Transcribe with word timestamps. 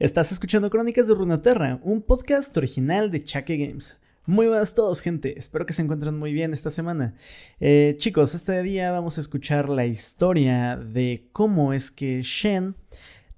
Estás 0.00 0.32
escuchando 0.32 0.70
Crónicas 0.70 1.08
de 1.08 1.14
Runeterra, 1.14 1.78
un 1.82 2.00
podcast 2.00 2.56
original 2.56 3.10
de 3.10 3.22
Chaque 3.22 3.58
Games. 3.58 4.00
Muy 4.24 4.46
buenas 4.46 4.72
a 4.72 4.74
todos, 4.76 5.02
gente. 5.02 5.38
Espero 5.38 5.66
que 5.66 5.74
se 5.74 5.82
encuentren 5.82 6.16
muy 6.16 6.32
bien 6.32 6.54
esta 6.54 6.70
semana. 6.70 7.16
Eh, 7.60 7.96
chicos, 7.98 8.34
este 8.34 8.62
día 8.62 8.92
vamos 8.92 9.18
a 9.18 9.20
escuchar 9.20 9.68
la 9.68 9.84
historia 9.84 10.78
de 10.78 11.28
cómo 11.32 11.74
es 11.74 11.90
que 11.90 12.22
Shen 12.22 12.76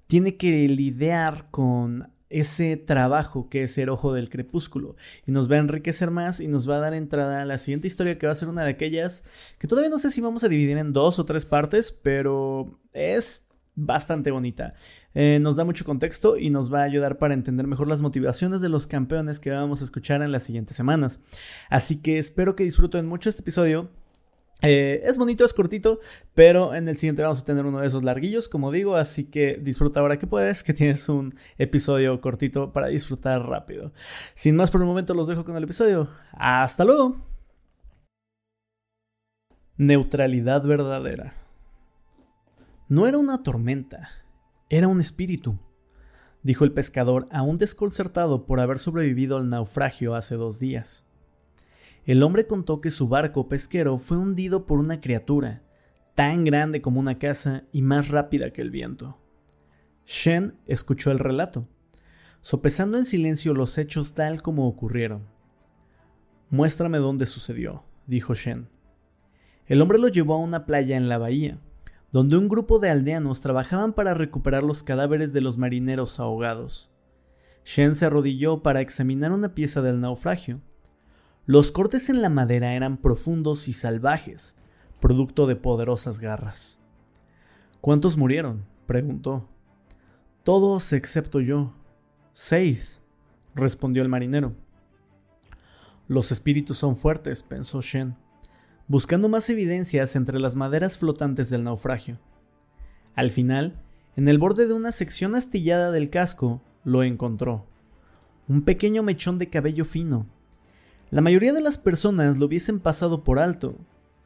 tiene 0.07 0.37
que 0.37 0.69
lidiar 0.69 1.49
con 1.51 2.09
ese 2.29 2.77
trabajo 2.77 3.49
que 3.49 3.63
es 3.63 3.77
el 3.77 3.89
ojo 3.89 4.13
del 4.13 4.29
crepúsculo 4.29 4.95
y 5.27 5.31
nos 5.33 5.51
va 5.51 5.57
a 5.57 5.59
enriquecer 5.59 6.11
más 6.11 6.39
y 6.39 6.47
nos 6.47 6.67
va 6.67 6.77
a 6.77 6.79
dar 6.79 6.93
entrada 6.93 7.41
a 7.41 7.45
la 7.45 7.57
siguiente 7.57 7.87
historia 7.89 8.17
que 8.17 8.25
va 8.25 8.31
a 8.31 8.35
ser 8.35 8.47
una 8.47 8.63
de 8.63 8.71
aquellas 8.71 9.25
que 9.59 9.67
todavía 9.67 9.89
no 9.89 9.99
sé 9.99 10.11
si 10.11 10.21
vamos 10.21 10.45
a 10.45 10.47
dividir 10.47 10.77
en 10.77 10.93
dos 10.93 11.19
o 11.19 11.25
tres 11.25 11.45
partes, 11.45 11.91
pero 11.91 12.79
es 12.93 13.49
bastante 13.75 14.31
bonita. 14.31 14.73
Eh, 15.13 15.39
nos 15.41 15.55
da 15.55 15.63
mucho 15.63 15.85
contexto 15.85 16.37
y 16.37 16.49
nos 16.49 16.73
va 16.73 16.81
a 16.81 16.83
ayudar 16.83 17.17
para 17.17 17.33
entender 17.33 17.67
mejor 17.67 17.87
las 17.87 18.01
motivaciones 18.01 18.61
de 18.61 18.69
los 18.69 18.87
campeones 18.87 19.39
que 19.39 19.51
vamos 19.51 19.81
a 19.81 19.83
escuchar 19.83 20.21
en 20.21 20.31
las 20.31 20.43
siguientes 20.43 20.75
semanas. 20.75 21.21
Así 21.69 22.01
que 22.01 22.17
espero 22.17 22.55
que 22.55 22.63
disfruten 22.63 23.05
mucho 23.05 23.29
este 23.29 23.41
episodio. 23.41 23.89
Eh, 24.61 25.01
es 25.03 25.17
bonito, 25.17 25.43
es 25.43 25.53
cortito, 25.53 25.99
pero 26.33 26.73
en 26.73 26.87
el 26.87 26.95
siguiente 26.95 27.21
vamos 27.21 27.41
a 27.41 27.45
tener 27.45 27.65
uno 27.65 27.79
de 27.79 27.87
esos 27.87 28.03
larguillos, 28.03 28.47
como 28.47 28.71
digo, 28.71 28.95
así 28.95 29.25
que 29.25 29.59
disfruta 29.61 29.99
ahora 29.99 30.17
que 30.17 30.25
puedes, 30.25 30.63
que 30.63 30.73
tienes 30.73 31.09
un 31.09 31.35
episodio 31.57 32.21
cortito 32.21 32.71
para 32.71 32.87
disfrutar 32.87 33.41
rápido. 33.41 33.91
Sin 34.35 34.55
más 34.55 34.71
por 34.71 34.81
el 34.81 34.87
momento, 34.87 35.13
los 35.13 35.27
dejo 35.27 35.43
con 35.43 35.57
el 35.57 35.63
episodio. 35.63 36.09
Hasta 36.31 36.85
luego. 36.85 37.17
Neutralidad 39.77 40.63
verdadera. 40.63 41.42
No 42.89 43.07
era 43.07 43.17
una 43.17 43.43
tormenta, 43.43 44.09
era 44.69 44.89
un 44.89 44.99
espíritu, 44.99 45.57
dijo 46.43 46.65
el 46.65 46.73
pescador, 46.73 47.29
aún 47.31 47.55
desconcertado 47.55 48.45
por 48.45 48.59
haber 48.59 48.77
sobrevivido 48.77 49.37
al 49.37 49.49
naufragio 49.49 50.15
hace 50.15 50.35
dos 50.35 50.59
días. 50.59 51.05
El 52.05 52.21
hombre 52.23 52.45
contó 52.45 52.81
que 52.81 52.91
su 52.91 53.07
barco 53.07 53.47
pesquero 53.47 53.97
fue 53.97 54.17
hundido 54.17 54.65
por 54.65 54.79
una 54.79 54.99
criatura, 54.99 55.63
tan 56.15 56.43
grande 56.43 56.81
como 56.81 56.99
una 56.99 57.17
casa 57.17 57.63
y 57.71 57.81
más 57.81 58.09
rápida 58.09 58.51
que 58.51 58.61
el 58.61 58.69
viento. 58.69 59.17
Shen 60.05 60.55
escuchó 60.65 61.11
el 61.11 61.19
relato, 61.19 61.69
sopesando 62.41 62.97
en 62.97 63.05
silencio 63.05 63.53
los 63.53 63.77
hechos 63.77 64.13
tal 64.13 64.41
como 64.41 64.67
ocurrieron. 64.67 65.25
Muéstrame 66.49 66.97
dónde 66.97 67.25
sucedió, 67.25 67.85
dijo 68.05 68.33
Shen. 68.33 68.67
El 69.65 69.81
hombre 69.81 69.97
lo 69.97 70.09
llevó 70.09 70.33
a 70.33 70.39
una 70.39 70.65
playa 70.65 70.97
en 70.97 71.07
la 71.07 71.17
bahía, 71.17 71.57
donde 72.13 72.37
un 72.37 72.47
grupo 72.47 72.77
de 72.77 72.91
aldeanos 72.91 73.41
trabajaban 73.41 73.91
para 73.91 74.13
recuperar 74.13 74.61
los 74.61 74.83
cadáveres 74.83 75.33
de 75.33 75.41
los 75.41 75.57
marineros 75.57 76.19
ahogados. 76.19 76.91
Shen 77.65 77.95
se 77.95 78.05
arrodilló 78.05 78.61
para 78.61 78.81
examinar 78.81 79.31
una 79.31 79.55
pieza 79.55 79.81
del 79.81 79.99
naufragio. 79.99 80.61
Los 81.47 81.71
cortes 81.71 82.09
en 82.09 82.21
la 82.21 82.29
madera 82.29 82.75
eran 82.75 82.97
profundos 82.97 83.67
y 83.67 83.73
salvajes, 83.73 84.55
producto 85.01 85.47
de 85.47 85.55
poderosas 85.55 86.19
garras. 86.19 86.79
¿Cuántos 87.81 88.15
murieron? 88.15 88.63
preguntó. 88.85 89.49
Todos 90.43 90.93
excepto 90.93 91.41
yo. 91.41 91.73
Seis, 92.33 93.01
respondió 93.55 94.03
el 94.03 94.09
marinero. 94.09 94.53
Los 96.07 96.31
espíritus 96.31 96.77
son 96.77 96.95
fuertes, 96.95 97.41
pensó 97.41 97.81
Shen 97.81 98.15
buscando 98.87 99.29
más 99.29 99.49
evidencias 99.49 100.15
entre 100.15 100.39
las 100.39 100.55
maderas 100.55 100.97
flotantes 100.97 101.49
del 101.49 101.63
naufragio. 101.63 102.19
Al 103.15 103.31
final, 103.31 103.79
en 104.15 104.27
el 104.27 104.37
borde 104.37 104.67
de 104.67 104.73
una 104.73 104.91
sección 104.91 105.35
astillada 105.35 105.91
del 105.91 106.09
casco, 106.09 106.61
lo 106.83 107.03
encontró. 107.03 107.65
Un 108.47 108.63
pequeño 108.63 109.03
mechón 109.03 109.39
de 109.39 109.49
cabello 109.49 109.85
fino. 109.85 110.25
La 111.11 111.21
mayoría 111.21 111.53
de 111.53 111.61
las 111.61 111.77
personas 111.77 112.37
lo 112.37 112.45
hubiesen 112.45 112.79
pasado 112.79 113.23
por 113.23 113.39
alto, 113.39 113.77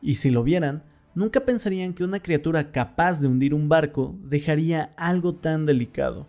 y 0.02 0.16
si 0.16 0.32
lo 0.32 0.44
vieran, 0.44 0.84
nunca 1.14 1.42
pensarían 1.42 1.94
que 1.94 2.04
una 2.04 2.22
criatura 2.22 2.72
capaz 2.72 3.20
de 3.20 3.28
hundir 3.28 3.54
un 3.54 3.70
barco 3.70 4.16
dejaría 4.24 4.94
algo 4.98 5.36
tan 5.36 5.66
delicado. 5.66 6.28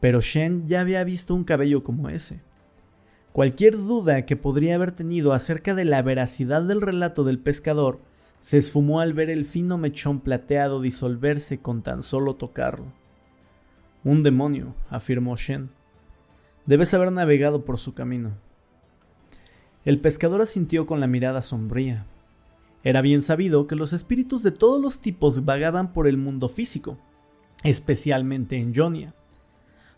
Pero 0.00 0.20
Shen 0.20 0.66
ya 0.66 0.80
había 0.80 1.04
visto 1.04 1.34
un 1.34 1.44
cabello 1.44 1.82
como 1.82 2.08
ese. 2.08 2.40
Cualquier 3.36 3.76
duda 3.76 4.24
que 4.24 4.34
podría 4.34 4.76
haber 4.76 4.92
tenido 4.92 5.34
acerca 5.34 5.74
de 5.74 5.84
la 5.84 6.00
veracidad 6.00 6.62
del 6.62 6.80
relato 6.80 7.22
del 7.22 7.38
pescador 7.38 8.00
se 8.40 8.56
esfumó 8.56 9.00
al 9.00 9.12
ver 9.12 9.28
el 9.28 9.44
fino 9.44 9.76
mechón 9.76 10.20
plateado 10.20 10.80
disolverse 10.80 11.60
con 11.60 11.82
tan 11.82 12.02
solo 12.02 12.36
tocarlo. 12.36 12.86
Un 14.04 14.22
demonio, 14.22 14.74
afirmó 14.88 15.36
Shen. 15.36 15.68
Debes 16.64 16.94
haber 16.94 17.12
navegado 17.12 17.66
por 17.66 17.76
su 17.76 17.92
camino. 17.92 18.38
El 19.84 20.00
pescador 20.00 20.40
asintió 20.40 20.86
con 20.86 21.00
la 21.00 21.06
mirada 21.06 21.42
sombría. 21.42 22.06
Era 22.84 23.02
bien 23.02 23.20
sabido 23.20 23.66
que 23.66 23.76
los 23.76 23.92
espíritus 23.92 24.42
de 24.44 24.52
todos 24.52 24.80
los 24.80 25.00
tipos 25.00 25.44
vagaban 25.44 25.92
por 25.92 26.08
el 26.08 26.16
mundo 26.16 26.48
físico, 26.48 26.96
especialmente 27.62 28.56
en 28.56 28.74
Jonia 28.74 29.14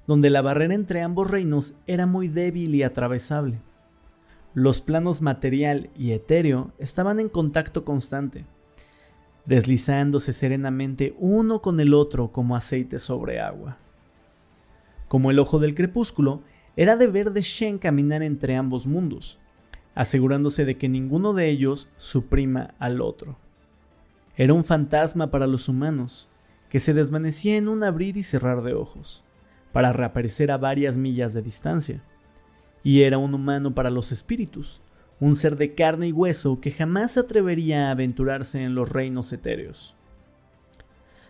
donde 0.08 0.30
la 0.30 0.40
barrera 0.40 0.74
entre 0.74 1.02
ambos 1.02 1.30
reinos 1.30 1.74
era 1.86 2.06
muy 2.06 2.28
débil 2.28 2.74
y 2.74 2.82
atravesable. 2.82 3.60
Los 4.54 4.80
planos 4.80 5.20
material 5.20 5.90
y 5.94 6.12
etéreo 6.12 6.72
estaban 6.78 7.20
en 7.20 7.28
contacto 7.28 7.84
constante, 7.84 8.46
deslizándose 9.44 10.32
serenamente 10.32 11.14
uno 11.18 11.60
con 11.60 11.78
el 11.78 11.92
otro 11.92 12.32
como 12.32 12.56
aceite 12.56 12.98
sobre 12.98 13.38
agua. 13.38 13.76
Como 15.08 15.30
el 15.30 15.38
ojo 15.38 15.58
del 15.58 15.74
crepúsculo, 15.74 16.40
era 16.74 16.96
deber 16.96 17.32
de 17.32 17.42
Shen 17.42 17.76
caminar 17.76 18.22
entre 18.22 18.56
ambos 18.56 18.86
mundos, 18.86 19.38
asegurándose 19.94 20.64
de 20.64 20.78
que 20.78 20.88
ninguno 20.88 21.34
de 21.34 21.50
ellos 21.50 21.90
suprima 21.98 22.74
al 22.78 23.02
otro. 23.02 23.36
Era 24.38 24.54
un 24.54 24.64
fantasma 24.64 25.30
para 25.30 25.46
los 25.46 25.68
humanos, 25.68 26.30
que 26.70 26.80
se 26.80 26.94
desvanecía 26.94 27.58
en 27.58 27.68
un 27.68 27.84
abrir 27.84 28.16
y 28.16 28.22
cerrar 28.22 28.62
de 28.62 28.72
ojos 28.72 29.22
para 29.72 29.92
reaparecer 29.92 30.50
a 30.50 30.58
varias 30.58 30.96
millas 30.96 31.34
de 31.34 31.42
distancia. 31.42 32.02
Y 32.82 33.02
era 33.02 33.18
un 33.18 33.34
humano 33.34 33.74
para 33.74 33.90
los 33.90 34.12
espíritus, 34.12 34.80
un 35.20 35.36
ser 35.36 35.56
de 35.56 35.74
carne 35.74 36.08
y 36.08 36.12
hueso 36.12 36.60
que 36.60 36.70
jamás 36.70 37.12
se 37.12 37.20
atrevería 37.20 37.88
a 37.88 37.90
aventurarse 37.90 38.62
en 38.62 38.74
los 38.74 38.88
reinos 38.88 39.32
etéreos. 39.32 39.94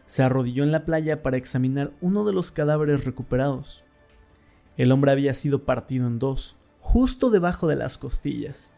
Se 0.04 0.22
arrodilló 0.22 0.62
en 0.62 0.72
la 0.72 0.84
playa 0.84 1.22
para 1.22 1.37
examinar 1.37 1.93
uno 2.00 2.25
de 2.25 2.32
los 2.32 2.50
cadáveres 2.53 3.04
recuperados. 3.04 3.84
El 4.76 4.93
hombre 4.93 5.10
había 5.10 5.34
sido 5.34 5.65
partido 5.65 6.06
en 6.06 6.19
dos, 6.19 6.56
justo 6.81 7.31
debajo 7.31 7.66
de 7.69 7.76
las 7.76 7.99
costillas. 7.99 8.72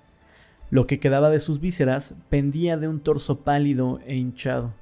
Lo 0.70 0.86
que 0.86 1.00
quedaba 1.00 1.30
de 1.30 1.40
sus 1.40 1.60
vísceras 1.60 2.14
pendía 2.28 2.76
de 2.76 2.88
un 2.88 3.00
torso 3.00 3.40
pálido 3.40 4.00
e 4.06 4.16
hinchado. 4.16 4.74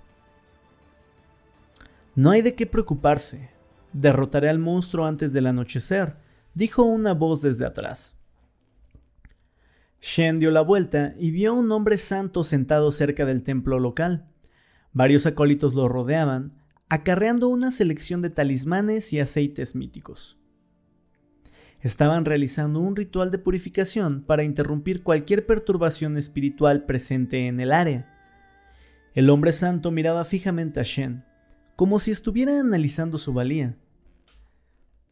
No 2.14 2.30
hay 2.30 2.42
de 2.42 2.54
qué 2.54 2.66
preocuparse, 2.66 3.50
Derrotaré 3.92 4.48
al 4.48 4.58
monstruo 4.58 5.06
antes 5.06 5.32
del 5.32 5.46
anochecer, 5.46 6.16
dijo 6.54 6.82
una 6.82 7.14
voz 7.14 7.42
desde 7.42 7.66
atrás. 7.66 8.16
Shen 10.00 10.38
dio 10.38 10.50
la 10.50 10.60
vuelta 10.60 11.14
y 11.18 11.30
vio 11.30 11.50
a 11.50 11.54
un 11.54 11.72
hombre 11.72 11.96
santo 11.96 12.44
sentado 12.44 12.92
cerca 12.92 13.24
del 13.24 13.42
templo 13.42 13.78
local. 13.80 14.28
Varios 14.92 15.26
acólitos 15.26 15.74
lo 15.74 15.88
rodeaban, 15.88 16.52
acarreando 16.88 17.48
una 17.48 17.70
selección 17.70 18.22
de 18.22 18.30
talismanes 18.30 19.12
y 19.12 19.20
aceites 19.20 19.74
míticos. 19.74 20.38
Estaban 21.80 22.24
realizando 22.24 22.80
un 22.80 22.96
ritual 22.96 23.30
de 23.30 23.38
purificación 23.38 24.22
para 24.22 24.42
interrumpir 24.42 25.02
cualquier 25.02 25.46
perturbación 25.46 26.16
espiritual 26.16 26.84
presente 26.86 27.46
en 27.46 27.60
el 27.60 27.72
área. 27.72 28.14
El 29.14 29.30
hombre 29.30 29.52
santo 29.52 29.90
miraba 29.90 30.24
fijamente 30.24 30.80
a 30.80 30.82
Shen, 30.82 31.24
como 31.78 32.00
si 32.00 32.10
estuviera 32.10 32.58
analizando 32.58 33.18
su 33.18 33.32
valía. 33.32 33.76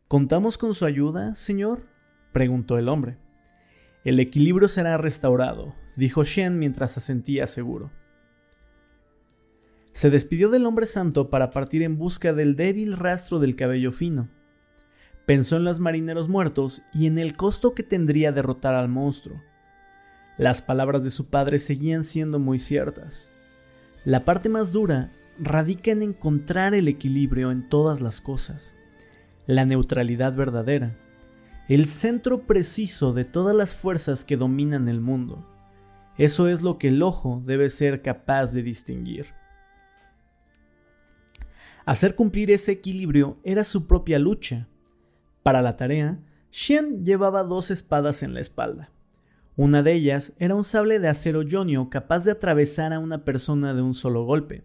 ¿Contamos 0.09 0.59
con 0.59 0.75
su 0.75 0.85
ayuda, 0.85 1.37
señor? 1.37 1.87
preguntó 2.33 2.77
el 2.77 2.89
hombre. 2.89 3.19
El 4.03 4.19
equilibrio 4.19 4.67
será 4.67 4.97
restaurado, 4.97 5.77
dijo 5.95 6.25
Shen 6.25 6.59
mientras 6.59 6.99
asentía 6.99 7.47
seguro. 7.47 7.93
Se 9.93 10.11
despidió 10.11 10.51
del 10.51 10.67
hombre 10.67 10.87
santo 10.87 11.31
para 11.31 11.51
partir 11.51 11.85
en 11.85 11.99
busca 11.99 12.33
del 12.33 12.57
débil 12.57 12.97
rastro 12.97 13.39
del 13.39 13.55
cabello 13.55 13.93
fino. 13.93 14.29
Pensó 15.25 15.59
en 15.59 15.63
los 15.63 15.79
marineros 15.79 16.29
muertos 16.29 16.83
y 16.93 17.07
en 17.07 17.21
el 17.21 17.37
costo 17.37 17.75
que 17.75 17.85
tendría 17.85 18.33
derrotar 18.33 18.75
al 18.75 18.89
monstruo. 18.89 19.41
Las 20.37 20.63
palabras 20.63 21.05
de 21.05 21.11
su 21.11 21.31
padre 21.31 21.61
seguían 21.61 22.03
siendo 22.03 22.41
muy 22.41 22.59
ciertas. 22.59 23.31
La 24.05 24.25
parte 24.25 24.49
más 24.49 24.73
dura 24.73 25.13
radica 25.39 25.91
en 25.91 26.03
encontrar 26.03 26.75
el 26.75 26.89
equilibrio 26.89 27.51
en 27.51 27.69
todas 27.69 28.01
las 28.01 28.21
cosas, 28.21 28.75
la 29.47 29.65
neutralidad 29.65 30.35
verdadera, 30.35 30.97
el 31.69 31.87
centro 31.87 32.47
preciso 32.47 33.13
de 33.13 33.25
todas 33.25 33.55
las 33.55 33.75
fuerzas 33.75 34.25
que 34.25 34.37
dominan 34.37 34.89
el 34.89 35.01
mundo. 35.01 35.45
Eso 36.17 36.49
es 36.49 36.63
lo 36.63 36.79
que 36.79 36.89
el 36.89 37.03
ojo 37.03 37.43
debe 37.45 37.69
ser 37.69 38.03
capaz 38.03 38.53
de 38.53 38.63
distinguir. 38.63 39.27
Hacer 41.85 42.15
cumplir 42.15 42.51
ese 42.51 42.73
equilibrio 42.73 43.39
era 43.45 43.65
su 43.65 43.87
propia 43.87 44.19
lucha, 44.19 44.69
Para 45.43 45.63
la 45.63 45.77
tarea, 45.77 46.19
Shen 46.51 47.05
llevaba 47.05 47.45
dos 47.45 47.71
espadas 47.71 48.25
en 48.25 48.35
la 48.35 48.41
espalda. 48.41 48.91
Una 49.55 49.83
de 49.85 49.93
ellas 49.93 50.35
era 50.41 50.57
un 50.57 50.65
sable 50.65 50.99
de 50.99 51.07
acero 51.07 51.43
yonio 51.43 51.89
capaz 51.89 52.25
de 52.25 52.33
atravesar 52.33 52.93
a 52.93 52.99
una 52.99 53.25
persona 53.25 53.73
de 53.73 53.83
un 53.83 53.95
solo 53.95 54.25
golpe. 54.25 54.65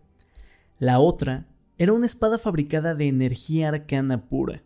La 0.82 1.00
otra 1.00 1.46
era 1.78 1.94
una 1.94 2.08
espada 2.08 2.40
fabricada 2.40 2.96
de 2.96 3.08
energía 3.08 3.70
arcana 3.70 4.26
pura. 4.26 4.64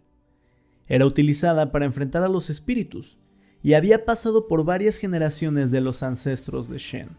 Era 0.88 1.06
utilizada 1.06 1.74
para 1.74 1.84
enfrentar 1.84 2.24
a 2.24 2.30
los 2.30 2.50
espíritus 2.50 3.18
y 3.62 3.74
había 3.74 4.06
pasado 4.06 4.48
por 4.48 4.64
varias 4.64 4.96
generaciones 4.96 5.72
de 5.72 5.82
los 5.82 6.04
ancestros 6.04 6.70
de 6.70 6.78
Shen. 6.78 7.10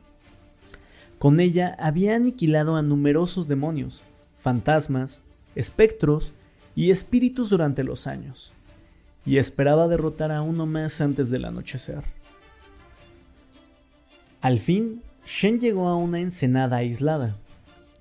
Con 1.19 1.41
ella 1.41 1.77
había 1.79 2.17
aniquilado 2.17 2.75
a 2.75 2.81
numerosos 2.81 3.47
demonios, 3.47 4.03
fantasmas, 4.39 5.21
espectros 5.55 6.33
y 6.75 6.91
espíritus 6.91 7.51
durante 7.51 7.85
los 7.85 8.07
años, 8.07 8.51
y 9.27 9.37
esperaba 9.37 9.89
derrotar 9.89 10.33
a 10.33 10.41
uno 10.41 10.65
más 10.65 11.03
antes 11.03 11.29
del 11.29 11.45
anochecer. 11.45 12.03
Al 14.41 14.59
fin, 14.59 15.03
Shen 15.27 15.61
llegó 15.61 15.87
a 15.87 15.97
una 15.97 16.21
ensenada 16.21 16.79
aislada, 16.79 17.37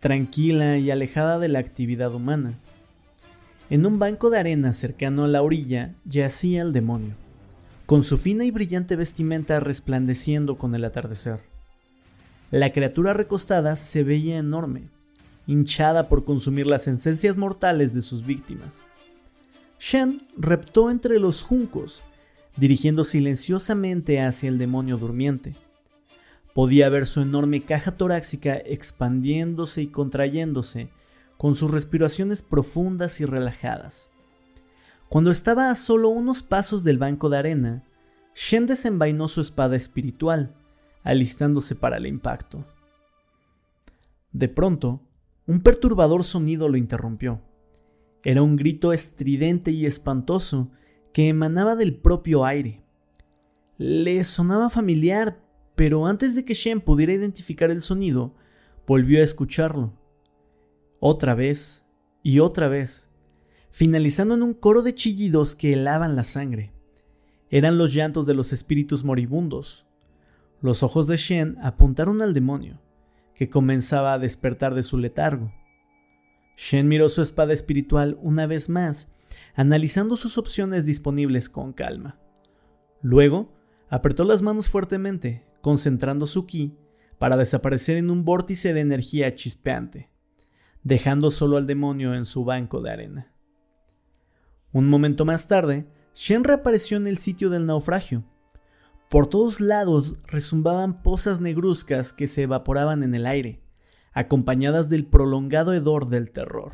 tranquila 0.05 0.77
y 0.77 0.91
alejada 0.91 1.39
de 1.39 1.47
la 1.47 1.57
actividad 1.57 2.13
humana. 2.13 2.59
En 3.71 3.87
un 3.87 3.97
banco 3.97 4.29
de 4.29 4.37
arena 4.37 4.71
cercano 4.73 5.23
a 5.23 5.27
la 5.27 5.41
orilla 5.41 5.95
yacía 6.05 6.61
el 6.61 6.73
demonio, 6.73 7.15
con 7.87 8.03
su 8.03 8.19
fina 8.19 8.45
y 8.45 8.51
brillante 8.51 8.95
vestimenta 8.95 9.59
resplandeciendo 9.59 10.59
con 10.59 10.75
el 10.75 10.85
atardecer. 10.85 11.39
La 12.51 12.71
criatura 12.71 13.15
recostada 13.15 13.75
se 13.75 14.03
veía 14.03 14.37
enorme, 14.37 14.89
hinchada 15.47 16.07
por 16.07 16.23
consumir 16.23 16.67
las 16.67 16.87
esencias 16.87 17.35
mortales 17.35 17.95
de 17.95 18.03
sus 18.03 18.23
víctimas. 18.23 18.85
Shen 19.79 20.21
reptó 20.37 20.91
entre 20.91 21.17
los 21.17 21.41
juncos, 21.41 22.03
dirigiendo 22.57 23.05
silenciosamente 23.05 24.21
hacia 24.21 24.49
el 24.49 24.59
demonio 24.59 24.97
durmiente. 24.97 25.55
Podía 26.55 26.87
ver 26.87 27.05
su 27.05 27.19
enorme 27.19 27.63
caja 27.63 27.97
torácica 27.97 28.55
expandiéndose 28.55 29.81
y 29.81 29.87
contrayéndose, 29.87 30.87
con 31.35 31.55
sus 31.55 31.69
respiraciones 31.69 32.41
profundas 32.41 33.19
y 33.19 33.25
relajadas. 33.25 34.09
Cuando 35.09 35.31
estaba 35.31 35.69
a 35.69 35.75
solo 35.75 36.07
unos 36.07 36.43
pasos 36.43 36.85
del 36.85 36.97
banco 36.97 37.27
de 37.27 37.39
arena, 37.39 37.83
Shen 38.33 38.67
desenvainó 38.67 39.27
su 39.27 39.41
espada 39.41 39.75
espiritual, 39.75 40.55
alistándose 41.03 41.75
para 41.75 41.97
el 41.97 42.07
impacto. 42.07 42.63
De 44.31 44.47
pronto, 44.47 45.01
un 45.47 45.59
perturbador 45.59 46.23
sonido 46.23 46.69
lo 46.69 46.77
interrumpió. 46.77 47.41
Era 48.23 48.41
un 48.41 48.55
grito 48.55 48.93
estridente 48.93 49.71
y 49.71 49.85
espantoso 49.85 50.69
que 51.11 51.27
emanaba 51.27 51.75
del 51.75 51.97
propio 51.97 52.45
aire. 52.45 52.81
Le 53.77 54.23
sonaba 54.23 54.69
familiar, 54.69 55.37
pero 55.75 56.07
antes 56.07 56.35
de 56.35 56.45
que 56.45 56.53
Shen 56.53 56.81
pudiera 56.81 57.13
identificar 57.13 57.69
el 57.69 57.81
sonido, 57.81 58.33
volvió 58.87 59.19
a 59.19 59.23
escucharlo. 59.23 59.93
Otra 60.99 61.35
vez 61.35 61.85
y 62.23 62.39
otra 62.39 62.67
vez, 62.67 63.09
finalizando 63.71 64.35
en 64.35 64.43
un 64.43 64.53
coro 64.53 64.81
de 64.81 64.95
chillidos 64.95 65.53
que 65.53 65.73
helaban 65.73 66.15
la 66.15 66.23
sangre. 66.23 66.71
Eran 67.49 67.77
los 67.77 67.93
llantos 67.93 68.25
de 68.25 68.33
los 68.33 68.53
espíritus 68.53 69.03
moribundos. 69.03 69.85
Los 70.61 70.81
ojos 70.81 71.07
de 71.07 71.17
Shen 71.17 71.57
apuntaron 71.61 72.21
al 72.21 72.33
demonio, 72.33 72.81
que 73.35 73.49
comenzaba 73.49 74.13
a 74.13 74.19
despertar 74.19 74.73
de 74.73 74.83
su 74.83 74.97
letargo. 74.97 75.51
Shen 76.57 76.87
miró 76.87 77.09
su 77.09 77.21
espada 77.21 77.53
espiritual 77.53 78.17
una 78.21 78.47
vez 78.47 78.69
más, 78.69 79.11
analizando 79.55 80.15
sus 80.15 80.37
opciones 80.37 80.85
disponibles 80.85 81.49
con 81.49 81.73
calma. 81.73 82.17
Luego, 83.01 83.53
apretó 83.89 84.23
las 84.23 84.41
manos 84.41 84.69
fuertemente, 84.69 85.43
concentrando 85.65 86.27
su 86.27 86.45
ki 86.45 86.77
para 87.17 87.37
desaparecer 87.37 87.97
en 87.97 88.11
un 88.11 88.23
vórtice 88.23 88.71
de 88.71 88.81
energía 88.81 89.33
chispeante, 89.33 90.11
dejando 90.83 91.31
solo 91.31 91.57
al 91.57 91.65
demonio 91.65 92.13
en 92.13 92.25
su 92.25 92.45
banco 92.45 92.83
de 92.83 92.91
arena. 92.91 93.33
Un 94.71 94.87
momento 94.87 95.25
más 95.25 95.47
tarde, 95.47 95.87
Shen 96.13 96.43
reapareció 96.43 96.97
en 96.97 97.07
el 97.07 97.17
sitio 97.17 97.49
del 97.49 97.65
naufragio. 97.65 98.23
Por 99.09 99.25
todos 99.25 99.59
lados 99.59 100.13
resumbaban 100.27 101.01
pozas 101.01 101.41
negruzcas 101.41 102.13
que 102.13 102.27
se 102.27 102.43
evaporaban 102.43 103.01
en 103.01 103.15
el 103.15 103.25
aire, 103.25 103.63
acompañadas 104.13 104.87
del 104.87 105.07
prolongado 105.07 105.73
hedor 105.73 106.09
del 106.09 106.29
terror. 106.29 106.73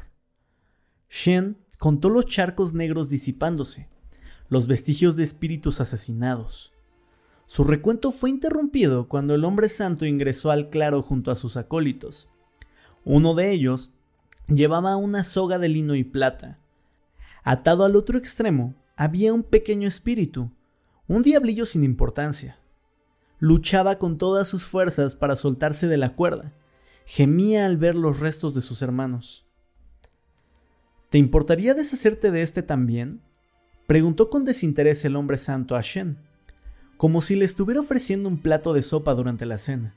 Shen 1.10 1.66
contó 1.80 2.10
los 2.10 2.26
charcos 2.26 2.74
negros 2.74 3.08
disipándose, 3.08 3.88
los 4.50 4.68
vestigios 4.68 5.16
de 5.16 5.24
espíritus 5.24 5.80
asesinados, 5.80 6.74
su 7.51 7.65
recuento 7.65 8.13
fue 8.13 8.30
interrumpido 8.30 9.09
cuando 9.09 9.36
el 9.36 9.44
hombre 9.44 9.68
santo 9.68 10.06
ingresó 10.06 10.51
al 10.51 10.69
claro 10.69 11.01
junto 11.01 11.31
a 11.31 11.36
sus 11.36 11.57
acólitos. 11.57 12.30
Uno 13.03 13.36
de 13.36 13.51
ellos 13.51 13.92
llevaba 14.48 14.95
una 14.95 15.25
soga 15.25 15.59
de 15.59 15.68
lino 15.68 15.95
y 15.95 16.06
plata. 16.06 16.59
Atado 17.44 17.83
al 17.83 17.98
otro 17.98 18.18
extremo 18.18 18.75
había 18.95 19.33
un 19.33 19.44
pequeño 19.44 19.86
espíritu, 19.86 20.50
un 21.09 21.24
diablillo 21.24 21.65
sin 21.65 21.83
importancia. 21.83 22.57
Luchaba 23.38 23.98
con 23.98 24.18
todas 24.18 24.48
sus 24.48 24.65
fuerzas 24.65 25.18
para 25.18 25.36
soltarse 25.36 25.89
de 25.89 25.98
la 25.98 26.15
cuerda. 26.15 26.53
Gemía 27.03 27.65
al 27.65 27.75
ver 27.75 27.95
los 27.95 28.21
restos 28.21 28.56
de 28.56 28.62
sus 28.62 28.81
hermanos. 28.81 29.45
¿Te 31.09 31.18
importaría 31.18 31.74
deshacerte 31.74 32.31
de 32.31 32.44
este 32.44 32.63
también? 32.63 33.21
preguntó 33.88 34.30
con 34.30 34.45
desinterés 34.45 35.03
el 35.03 35.18
hombre 35.18 35.38
santo 35.38 35.75
a 35.75 35.81
Shen 35.81 36.31
como 37.01 37.24
si 37.24 37.36
le 37.36 37.45
estuviera 37.45 37.81
ofreciendo 37.81 38.30
un 38.30 38.38
plato 38.38 38.74
de 38.74 38.83
sopa 38.83 39.15
durante 39.15 39.48
la 39.48 39.57
cena. 39.57 39.95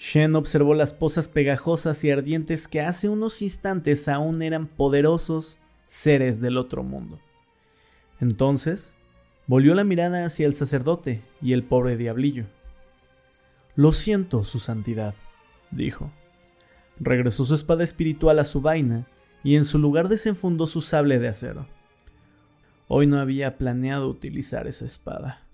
Shen 0.00 0.34
observó 0.34 0.74
las 0.74 0.92
pozas 0.92 1.28
pegajosas 1.28 2.02
y 2.02 2.10
ardientes 2.10 2.66
que 2.66 2.80
hace 2.80 3.08
unos 3.08 3.40
instantes 3.40 4.08
aún 4.08 4.42
eran 4.42 4.66
poderosos 4.66 5.60
seres 5.86 6.40
del 6.40 6.56
otro 6.56 6.82
mundo. 6.82 7.20
Entonces, 8.20 8.96
volvió 9.46 9.76
la 9.76 9.84
mirada 9.84 10.24
hacia 10.24 10.48
el 10.48 10.56
sacerdote 10.56 11.22
y 11.40 11.52
el 11.52 11.62
pobre 11.62 11.96
diablillo. 11.96 12.46
Lo 13.76 13.92
siento, 13.92 14.42
su 14.42 14.58
santidad, 14.58 15.14
dijo. 15.70 16.10
Regresó 16.98 17.44
su 17.44 17.54
espada 17.54 17.84
espiritual 17.84 18.40
a 18.40 18.44
su 18.44 18.60
vaina 18.60 19.06
y 19.44 19.54
en 19.54 19.64
su 19.64 19.78
lugar 19.78 20.08
desenfundó 20.08 20.66
su 20.66 20.80
sable 20.80 21.20
de 21.20 21.28
acero. 21.28 21.68
Hoy 22.88 23.06
no 23.06 23.20
había 23.20 23.56
planeado 23.56 24.08
utilizar 24.08 24.66
esa 24.66 24.84
espada. 24.84 25.45